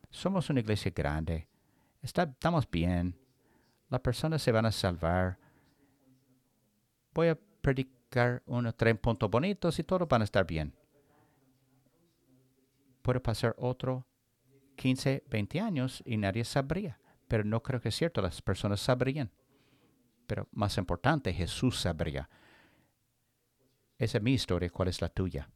[0.09, 1.47] Somos una iglesia grande.
[2.01, 3.15] estamos bien.
[3.89, 5.39] Las personas se van a salvar.
[7.13, 10.73] Voy a predicar unos tres puntos bonitos y todos van a estar bien
[13.01, 14.05] puede pasar otro
[14.75, 16.99] 15, 20 años y nadie sabría.
[17.27, 19.31] Pero no creo que es cierto, las personas sabrían.
[20.25, 22.29] Pero más importante, Jesús sabría.
[23.97, 25.49] Esa es mi historia, ¿cuál es la tuya?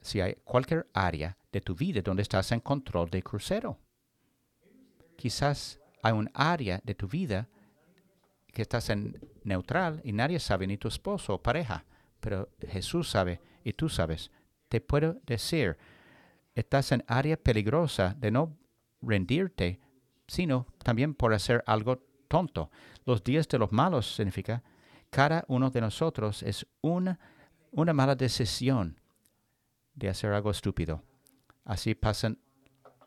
[0.00, 3.78] Si hay cualquier área de tu vida donde estás en control de crucero.
[5.16, 7.48] Quizás hay un área de tu vida
[8.52, 11.84] que estás en neutral y nadie sabe, ni tu esposo o pareja,
[12.20, 14.30] pero Jesús sabe y tú sabes.
[14.68, 15.76] Te puedo decir,
[16.58, 18.56] estás en área peligrosa de no
[19.00, 19.80] rendirte,
[20.26, 22.70] sino también por hacer algo tonto.
[23.06, 24.62] Los días de los malos significa
[25.08, 27.18] cada uno de nosotros es una,
[27.70, 29.00] una mala decisión
[29.94, 31.02] de hacer algo estúpido.
[31.64, 32.38] Así pasan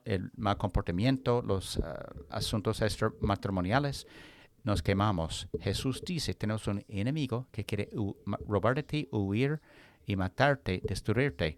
[0.06, 2.82] el mal comportamiento, los ah, asuntos
[3.20, 4.08] matrimoniales,
[4.64, 5.50] nos quemamos.
[5.60, 7.90] Jesús dice, tenemos un enemigo que quiere
[8.48, 9.60] robar de ti, huir
[10.06, 11.58] y matarte, destruirte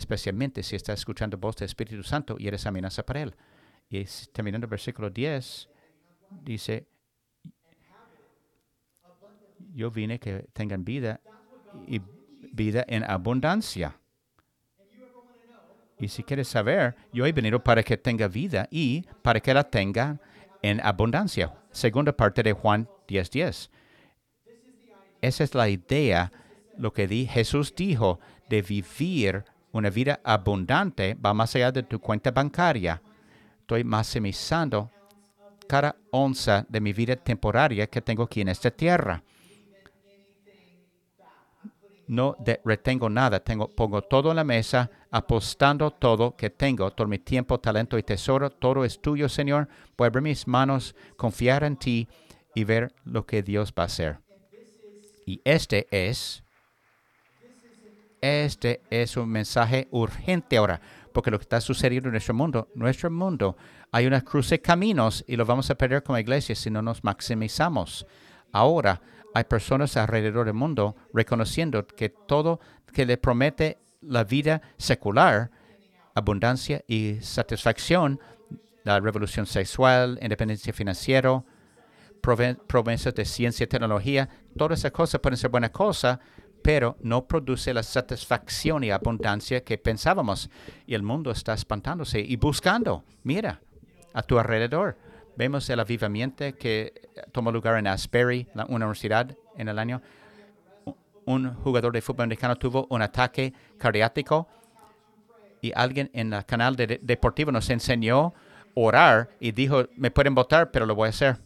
[0.00, 3.34] especialmente si estás escuchando voz del Espíritu Santo y eres amenaza para él.
[3.90, 5.68] Y terminando el versículo 10,
[6.42, 6.86] dice,
[9.74, 11.20] yo vine que tengan vida
[11.86, 12.00] y,
[12.52, 13.96] vida en abundancia.
[15.98, 19.64] Y si quieres saber, yo he venido para que tenga vida y para que la
[19.64, 20.18] tenga
[20.62, 21.52] en abundancia.
[21.72, 23.68] Segunda parte de Juan 10:10.
[25.20, 26.32] Esa es la idea,
[26.78, 32.00] lo que di, Jesús dijo, de vivir una vida abundante va más allá de tu
[32.00, 33.00] cuenta bancaria.
[33.60, 34.90] Estoy maximizando
[35.68, 39.22] cada onza de mi vida temporaria que tengo aquí en esta tierra.
[42.08, 47.20] No retengo nada, tengo, pongo todo en la mesa, apostando todo que tengo, todo mi
[47.20, 49.68] tiempo, talento y tesoro, todo es tuyo, Señor.
[49.96, 52.08] Voy abrir mis manos, confiar en ti
[52.52, 54.18] y ver lo que Dios va a hacer.
[55.24, 56.42] Y este es,
[58.20, 60.80] este es un mensaje urgente ahora,
[61.12, 63.56] porque lo que está sucediendo en nuestro mundo, nuestro mundo,
[63.92, 67.02] hay una cruz de caminos y lo vamos a perder como iglesia si no nos
[67.02, 68.06] maximizamos.
[68.52, 69.00] Ahora
[69.34, 72.60] hay personas alrededor del mundo reconociendo que todo
[72.92, 75.50] que le promete la vida secular,
[76.14, 78.20] abundancia y satisfacción,
[78.84, 81.44] la revolución sexual, independencia financiera,
[82.66, 86.18] promesas de ciencia y tecnología, todas esas cosas pueden ser buenas cosas,
[86.62, 90.50] pero no produce la satisfacción y abundancia que pensábamos.
[90.86, 93.04] Y el mundo está espantándose y buscando.
[93.22, 93.60] Mira,
[94.12, 94.96] a tu alrededor.
[95.36, 100.02] Vemos el avivamiento que tomó lugar en Asbury, la universidad, en el año.
[101.24, 104.48] Un jugador de fútbol americano tuvo un ataque cardíaco
[105.62, 108.34] y alguien en el canal deportivo nos enseñó
[108.74, 111.38] orar y dijo, me pueden votar, pero lo voy a hacer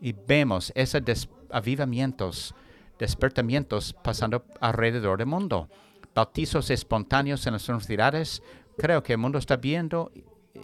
[0.00, 2.54] y vemos esos avivamientos,
[2.98, 5.68] despertamientos pasando alrededor del mundo.
[6.14, 8.42] Bautizos espontáneos en las universidades.
[8.78, 10.10] Creo que el mundo está viendo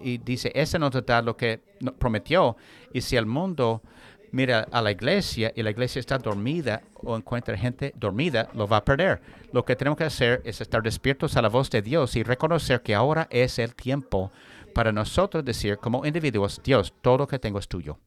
[0.02, 1.60] y dice, ese no da lo que
[1.98, 2.56] prometió.
[2.92, 3.82] Y si el mundo
[4.30, 8.78] mira a la iglesia y la iglesia está dormida o encuentra gente dormida, lo va
[8.78, 9.20] a perder.
[9.52, 12.80] Lo que tenemos que hacer es estar despiertos a la voz de Dios y reconocer
[12.82, 14.32] que ahora es el tiempo
[14.74, 17.98] para nosotros decir como individuos, Dios, todo lo que tengo es tuyo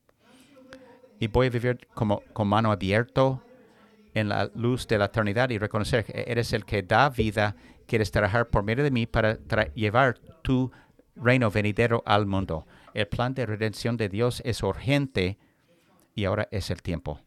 [1.20, 3.40] y voy a vivir como con mano abierta
[4.16, 8.10] en la luz de la eternidad y reconocer que eres el que da vida, quieres
[8.10, 9.38] trabajar por medio de mí para
[9.76, 10.72] llevar tu
[11.16, 12.66] reino venidero al mundo.
[12.94, 15.38] El plan de redención de Dios es urgente
[16.16, 17.20] y ahora es el tiempo.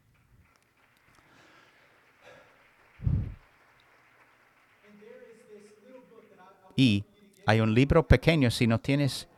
[6.75, 7.05] Y
[7.45, 9.29] hay un libro pequeño, si no tienes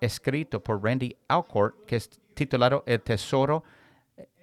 [0.00, 3.64] escrito por Randy Alcourt, que es titulado El Tesoro,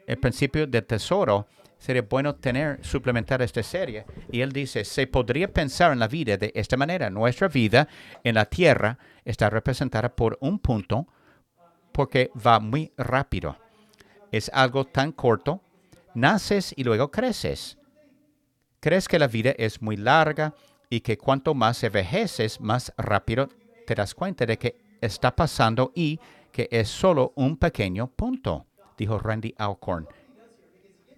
[0.07, 1.47] el principio del tesoro.
[1.79, 4.05] Sería bueno tener, suplementar esta serie.
[4.29, 7.09] Y él dice, se podría pensar en la vida de esta manera.
[7.09, 7.87] Nuestra vida
[8.23, 11.07] en la tierra está representada por un punto
[11.93, 13.57] porque va muy rápido.
[14.29, 15.61] Es algo tan corto.
[16.13, 17.77] Naces y luego creces.
[18.81, 20.53] Crees que la vida es muy larga
[20.89, 23.47] y que cuanto más envejeces, más rápido
[23.87, 26.19] te das cuenta de que está pasando y
[26.51, 28.65] que es solo un pequeño punto,
[28.97, 30.07] dijo Randy Alcorn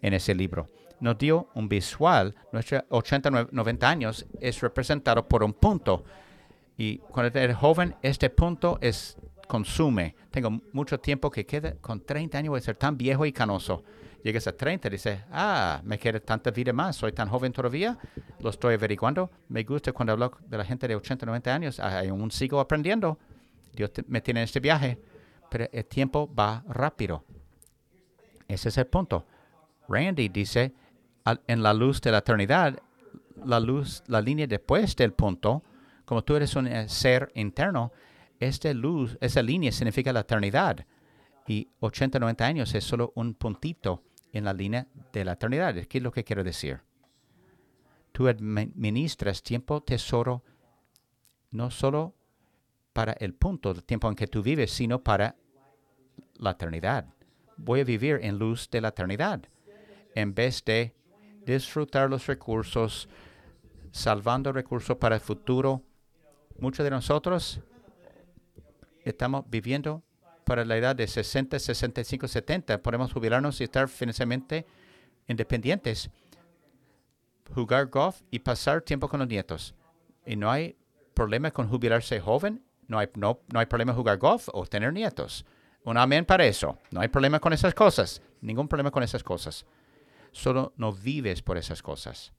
[0.01, 0.69] en ese libro.
[0.99, 6.03] Nos dio un visual, nuestros 80, 90 años es representado por un punto.
[6.77, 10.15] Y cuando eres joven, este punto es consume.
[10.29, 13.83] Tengo mucho tiempo que queda, con 30 años voy a ser tan viejo y canoso.
[14.23, 17.97] Llegas a 30 y dices, ah, me queda tanta vida más, soy tan joven todavía,
[18.39, 19.31] lo estoy averiguando.
[19.49, 23.17] Me gusta cuando hablo de la gente de 80, 90 años, aún sigo aprendiendo.
[23.73, 24.99] Dios me tiene en este viaje
[25.51, 27.25] pero el tiempo va rápido.
[28.47, 29.25] Ese es el punto.
[29.91, 30.73] Randy dice,
[31.47, 32.79] en la luz de la eternidad,
[33.45, 35.63] la luz, la línea después del punto,
[36.05, 37.91] como tú eres un eh, ser interno,
[38.39, 40.85] esta luz, esa línea significa la eternidad.
[41.47, 45.75] Y 80, 90 años es solo un puntito en la línea de la eternidad.
[45.85, 46.81] ¿Qué es lo que quiero decir?
[48.11, 50.43] Tú administras tiempo, tesoro,
[51.51, 52.13] no solo
[52.93, 55.35] para el punto del tiempo en que tú vives, sino para
[56.35, 57.13] la eternidad.
[57.57, 59.41] Voy a vivir en luz de la eternidad
[60.15, 60.93] en vez de
[61.45, 63.09] disfrutar los recursos,
[63.91, 65.81] salvando recursos para el futuro.
[66.59, 67.61] Muchos de nosotros
[69.03, 70.03] estamos viviendo
[70.45, 72.81] para la edad de 60, 65, 70.
[72.81, 74.65] Podemos jubilarnos y estar financieramente
[75.27, 76.09] independientes,
[77.53, 79.73] jugar golf y pasar tiempo con los nietos.
[80.25, 80.75] Y no hay
[81.13, 85.45] problema con jubilarse joven, no hay, no, no hay problema jugar golf o tener nietos.
[85.83, 86.77] Un amén para eso.
[86.91, 88.21] No hay problema con esas cosas.
[88.41, 89.65] Ningún problema con esas cosas.
[90.31, 92.33] Solo no vives por esas cosas.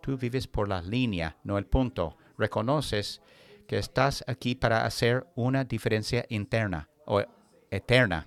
[0.00, 2.16] Tú vives por la línea, no el punto.
[2.38, 3.20] Reconoces
[3.66, 7.22] que estás aquí para hacer una diferencia interna o
[7.70, 8.26] eterna.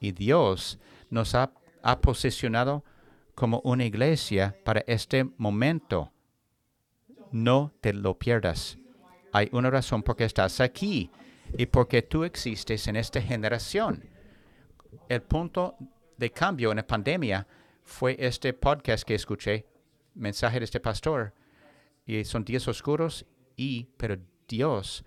[0.00, 0.78] Y Dios
[1.10, 1.52] nos ha,
[1.82, 2.84] ha posicionado
[3.34, 6.12] como una iglesia para este momento.
[7.30, 8.78] No te lo pierdas.
[9.32, 11.10] Hay una razón por qué estás aquí
[11.56, 14.08] y por qué tú existes en esta generación.
[15.08, 15.76] El punto
[16.16, 17.46] de cambio en la pandemia
[17.88, 19.66] fue este podcast que escuché,
[20.14, 21.32] mensaje de este pastor.
[22.04, 23.24] Y son días oscuros
[23.56, 25.04] y, pero Dios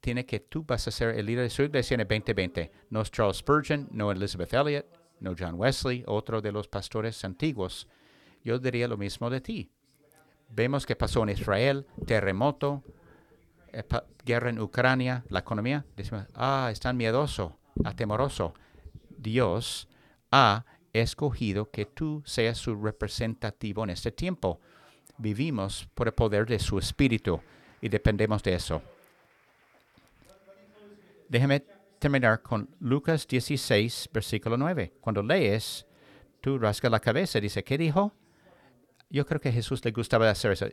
[0.00, 2.72] tiene que tú vas a ser el líder de su iglesia en el 2020.
[2.88, 4.86] No es Charles Spurgeon, no Elizabeth Elliot,
[5.20, 7.86] no John Wesley, otro de los pastores antiguos.
[8.42, 9.70] Yo diría lo mismo de ti.
[10.48, 12.82] Vemos que pasó en Israel, terremoto,
[14.24, 15.84] guerra en Ucrania, la economía.
[15.94, 18.54] Decimos, ah, están miedoso, atemoroso.
[19.10, 19.88] Dios
[20.32, 24.60] ha escogido que tú seas su representativo en este tiempo.
[25.18, 27.40] Vivimos por el poder de su espíritu
[27.80, 28.82] y dependemos de eso.
[31.28, 31.64] Déjeme
[31.98, 34.94] terminar con Lucas 16, versículo 9.
[35.00, 35.86] Cuando lees,
[36.40, 37.38] tú rasgas la cabeza.
[37.40, 38.12] Dice, ¿qué dijo?
[39.10, 40.66] Yo creo que a Jesús le gustaba hacer eso.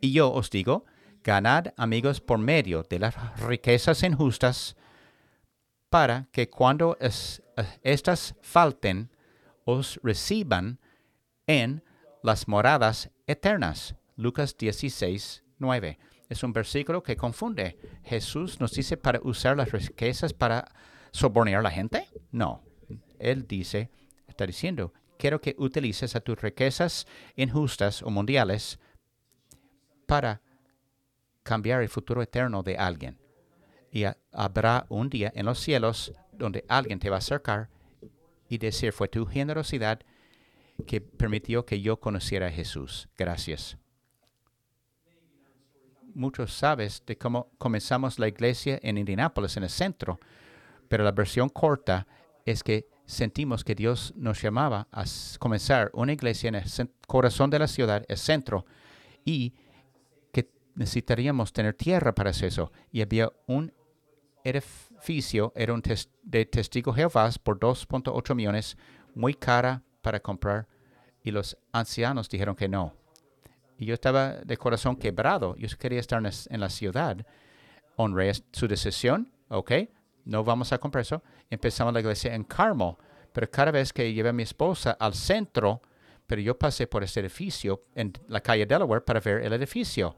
[0.00, 0.84] Y yo os digo,
[1.22, 4.76] ganad amigos por medio de las riquezas injustas,
[5.90, 6.96] para que cuando
[7.82, 9.10] estas falten,
[9.64, 10.78] os reciban
[11.46, 11.82] en
[12.22, 13.94] las moradas eternas.
[14.16, 15.98] Lucas 16, 9.
[16.28, 17.78] Es un versículo que confunde.
[18.04, 20.66] Jesús nos dice para usar las riquezas para
[21.10, 22.06] sobornar a la gente.
[22.30, 22.62] No.
[23.18, 23.90] Él dice,
[24.28, 27.06] está diciendo, quiero que utilices a tus riquezas
[27.36, 28.78] injustas o mundiales
[30.06, 30.40] para
[31.42, 33.18] cambiar el futuro eterno de alguien.
[33.90, 37.68] Y habrá un día en los cielos donde alguien te va a acercar
[38.50, 40.00] y decir, fue tu generosidad
[40.86, 43.08] que permitió que yo conociera a Jesús.
[43.16, 43.78] Gracias
[46.14, 50.20] muchos sabes de cómo comenzamos la iglesia en Indianápolis, en el centro,
[50.88, 52.06] pero la versión corta
[52.44, 55.04] es que sentimos que Dios nos llamaba a
[55.38, 56.64] comenzar una iglesia en el
[57.06, 58.64] corazón de la ciudad, el centro,
[59.24, 59.54] y
[60.32, 62.72] que necesitaríamos tener tierra para hacer eso.
[62.90, 63.72] Y había un
[64.44, 64.89] edificio,
[65.54, 65.82] era un
[66.22, 68.76] de testigo Jehová por 2.8 millones,
[69.14, 70.66] muy cara para comprar,
[71.22, 73.00] y los ancianos dijeron que no
[73.80, 75.56] y yo estaba de corazón quebrado.
[75.56, 77.16] Yo quería estar en la ciudad.
[77.96, 79.72] Honré su decisión, ok,
[80.26, 81.22] no vamos a comprar eso.
[81.48, 82.96] Empezamos la iglesia en Carmel,
[83.32, 85.80] pero cada vez que llevé a mi esposa al centro,
[86.26, 90.14] pero yo pasé por ese edificio en la calle Delaware para ver el edificio.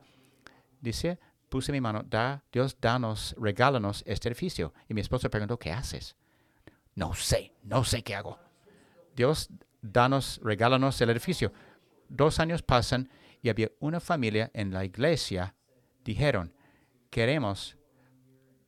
[0.80, 1.20] Dice,
[1.52, 4.72] puse mi mano, da, Dios, danos, regálanos este edificio.
[4.88, 6.16] Y mi esposa preguntó, ¿qué haces?
[6.94, 8.38] No sé, no sé qué hago.
[9.14, 9.50] Dios,
[9.82, 11.52] danos, regálanos el edificio.
[12.08, 13.10] Dos años pasan
[13.42, 15.54] y había una familia en la iglesia,
[16.02, 16.54] dijeron,
[17.10, 17.76] queremos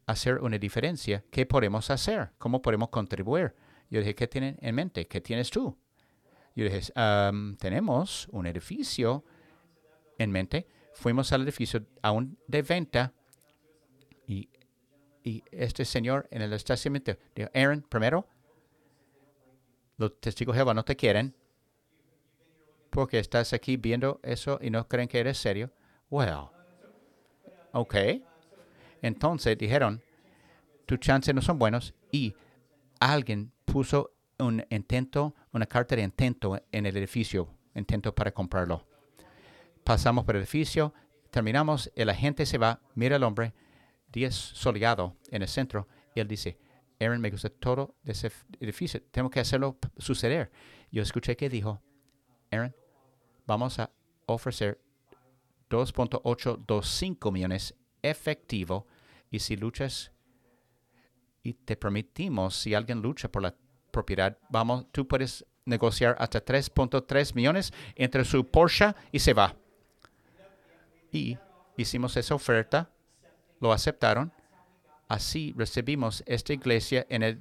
[0.05, 2.32] hacer una diferencia, ¿qué podemos hacer?
[2.37, 3.55] ¿Cómo podemos contribuir?
[3.89, 5.07] Yo dije, ¿qué tienen en mente?
[5.07, 5.74] ¿Qué tienes tú?
[6.55, 6.93] Yo dije,
[7.59, 9.24] tenemos un edificio
[10.18, 10.68] en mente.
[10.95, 13.12] Fuimos al edificio aún de venta
[14.26, 14.49] y,
[15.22, 18.26] y este señor en el estacionamiento dijo, Aaron, primero,
[19.97, 21.34] los testigos de Jehová no te quieren
[22.90, 25.72] porque estás aquí viendo eso y no creen que eres serio.
[26.11, 26.49] Well,
[27.72, 27.95] ok.
[29.03, 30.03] Entonces dijeron,
[30.86, 32.34] tus chances no son buenos y
[33.01, 38.86] alguien puso un intento, una carta de intento en el edificio, intento para comprarlo.
[39.85, 40.95] Pasamos por el edificio,
[41.30, 43.53] terminamos, el agente se va, mira al hombre,
[44.11, 46.59] día soleado en el centro, y él dice,
[47.01, 50.51] Aaron, me gusta todo de ese edificio, tengo que hacerlo suceder.
[50.91, 51.82] Yo escuché que dijo,
[52.51, 52.74] Aaron,
[53.47, 53.91] vamos a
[54.26, 54.80] ofrecer
[55.68, 58.87] 2.825 millones efectivo
[59.30, 60.12] y si luchas
[61.43, 63.55] y te permitimos, si alguien lucha por la
[63.91, 69.55] propiedad, vamos, tú puedes negociar hasta 3.3 millones entre su Porsche y se va.
[71.15, 71.39] Y
[71.77, 72.91] hicimos esa oferta,
[73.61, 74.33] lo aceptaron,
[75.07, 77.41] así recibimos esta iglesia en el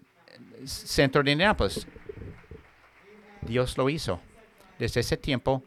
[0.64, 1.88] centro de Indianapolis.
[3.42, 4.20] Dios lo hizo.
[4.78, 5.64] Desde ese tiempo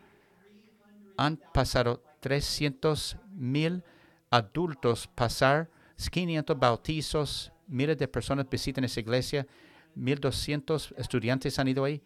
[1.16, 3.82] han pasado 300 mil
[4.30, 9.48] adultos pasar, 500 bautizos, miles de personas visitan esa iglesia,
[9.96, 12.00] 1.200 estudiantes han ido ahí.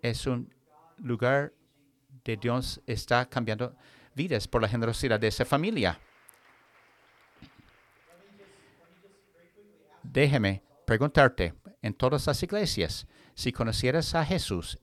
[0.00, 0.54] Es un
[0.98, 1.52] lugar
[2.24, 3.74] de Dios está cambiando
[4.50, 5.98] por la generosidad de esa familia.
[10.02, 14.78] Déjeme preguntarte, en todas las iglesias, si conocieras a Jesús,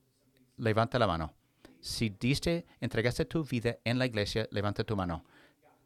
[0.57, 1.33] levanta la mano
[1.79, 5.23] si diste, entregaste tu vida en la iglesia, levanta tu mano.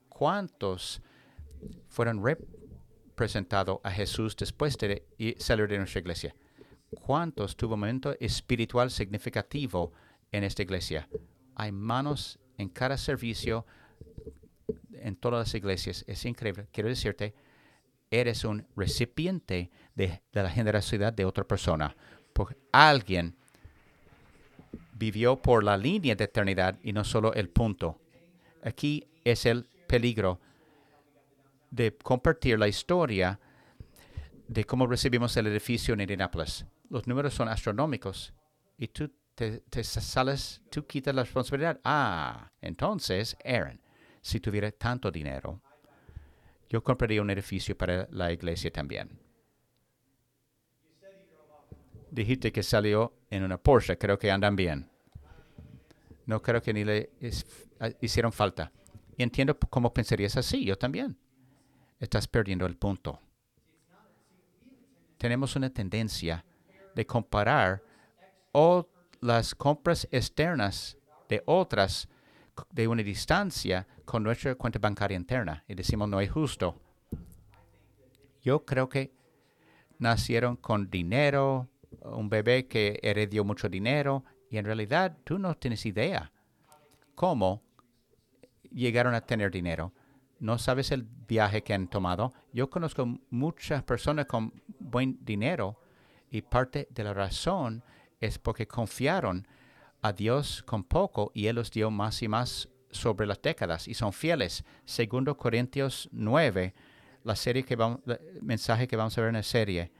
[0.10, 1.02] ¿Cuántos
[1.90, 5.06] fueron representados a Jesús después de
[5.38, 6.36] salir de nuestra iglesia?
[6.90, 9.92] ¿Cuántos tuvo un momento espiritual significativo
[10.32, 11.08] en esta iglesia.
[11.56, 13.66] Hay manos en cada servicio
[14.94, 16.06] en todas las iglesias.
[16.08, 16.68] Es increíble.
[16.72, 17.34] Quiero decirte,
[18.10, 21.96] eres un recipiente de, la generosidad de otra persona.
[22.34, 23.36] Porque alguien
[24.94, 28.00] vivió por la línea de eternidad y no solo el punto.
[28.64, 30.40] Aquí es el peligro
[31.72, 33.40] de compartir la historia
[34.48, 36.66] de cómo recibimos el edificio en Indianapolis.
[36.90, 38.34] Los números son astronómicos
[38.78, 39.10] y tú
[39.50, 41.80] te, te sales, tú quitas la responsabilidad.
[41.84, 43.82] Ah, entonces, Aaron,
[44.22, 45.60] si tuviera tanto dinero,
[46.70, 49.20] yo compraría un edificio para la iglesia también.
[52.12, 54.90] Dijiste que salió en una Porsche, creo que andan bien.
[56.28, 57.46] No creo que ni le es-
[57.80, 58.72] a- hicieron falta.
[59.18, 61.18] Y entiendo cómo pensarías así, yo también.
[62.00, 63.20] Estás perdiendo el punto.
[65.18, 66.46] Tenemos una tendencia
[66.94, 67.82] de comparar
[68.52, 68.88] o
[69.22, 70.98] las compras externas
[71.30, 72.10] de otras
[72.72, 76.76] de una distancia con nuestra cuenta bancaria interna y decimos no es justo.
[78.42, 79.14] Yo creo que
[80.00, 81.70] nacieron con dinero,
[82.02, 86.32] un bebé que heredó mucho dinero y en realidad tú no tienes idea
[87.16, 87.62] cómo
[88.72, 89.94] llegaron a tener dinero.
[90.40, 92.34] No sabes el viaje que han tomado.
[92.52, 95.80] Yo conozco muchas personas con buen dinero
[96.32, 97.84] y parte de la razón
[98.22, 99.48] es porque confiaron
[100.02, 103.94] a Dios con poco y Él los dio más y más sobre las décadas y
[103.94, 104.64] son fieles.
[104.86, 106.74] Segundo Corintios 9,
[107.24, 109.92] la serie que vamos, el mensaje que vamos a ver en la serie.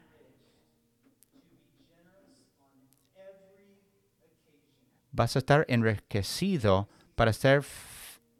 [5.12, 7.64] Vas a estar enriquecido para ser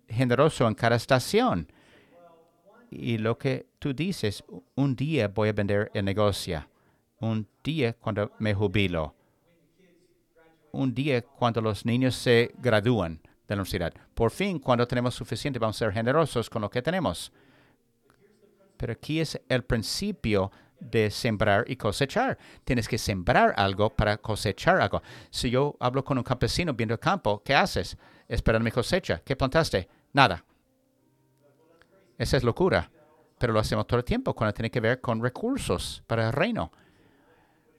[0.08, 1.72] generoso en cada estación.
[2.90, 4.44] Y lo que tú dices,
[4.76, 6.68] un día voy a vender el negocio,
[7.20, 9.16] un día cuando me jubilo,
[10.72, 13.94] un día cuando los niños se gradúan de la universidad.
[14.14, 17.32] Por fin, cuando tenemos suficiente, vamos a ser generosos con lo que tenemos.
[18.78, 22.38] Pero aquí es el principio de sembrar y cosechar.
[22.64, 25.02] Tienes que sembrar algo para cosechar algo.
[25.30, 27.98] Si yo hablo con un campesino viendo el campo, ¿qué haces?
[28.28, 29.22] Esperando mi cosecha.
[29.24, 29.88] ¿Qué plantaste?
[30.14, 30.44] Nada.
[32.18, 32.90] Esa es locura.
[33.38, 36.72] Pero lo hacemos todo el tiempo cuando tiene que ver con recursos para el reino.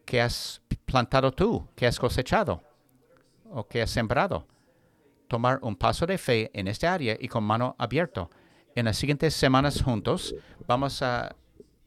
[0.04, 1.68] ¿Qué has plantado tú?
[1.74, 2.62] ¿Qué has cosechado?
[3.54, 4.46] ¿O qué has sembrado?
[5.28, 8.28] Tomar un paso de fe en esta área y con mano abierta.
[8.74, 10.34] En las siguientes semanas juntos
[10.66, 11.36] vamos a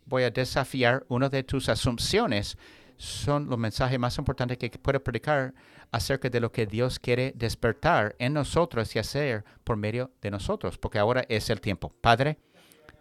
[0.06, 2.58] voy a desafiar una de tus asunciones.
[2.98, 5.54] Son los mensajes más importantes que puedo predicar
[5.92, 10.78] acerca de lo que Dios quiere despertar en nosotros y hacer por medio de nosotros,
[10.78, 11.92] porque ahora es el tiempo.
[12.02, 12.38] Padre,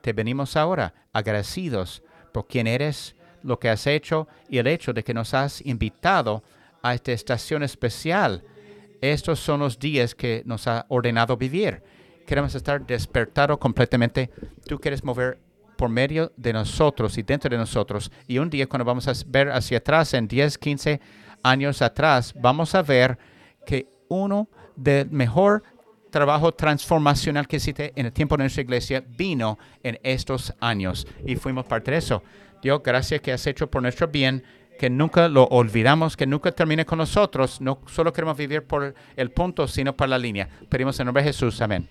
[0.01, 2.03] te venimos ahora agradecidos
[2.33, 6.43] por quien eres, lo que has hecho y el hecho de que nos has invitado
[6.83, 8.43] a esta estación especial.
[9.13, 11.83] Estos son los días que nos ha ordenado vivir.
[12.27, 14.31] Queremos estar despertados completamente.
[14.67, 15.39] Tú quieres mover
[15.77, 18.11] por medio de nosotros y dentro de nosotros.
[18.27, 21.01] Y un día cuando vamos a ver hacia atrás, en 10, 15
[21.43, 23.19] años atrás, vamos a ver
[23.67, 25.63] que uno del mejor
[26.09, 31.37] trabajo transformacional que existe en el tiempo de nuestra iglesia vino en estos años y
[31.37, 32.23] fuimos parte de eso.
[32.63, 34.43] Dios, gracias que has hecho por nuestro bien,
[34.79, 37.61] que nunca lo olvidamos, que nunca termine con nosotros.
[37.61, 40.49] No solo queremos vivir por el punto, sino por la línea.
[40.69, 41.61] Pedimos en nombre de Jesús.
[41.61, 41.89] Amén.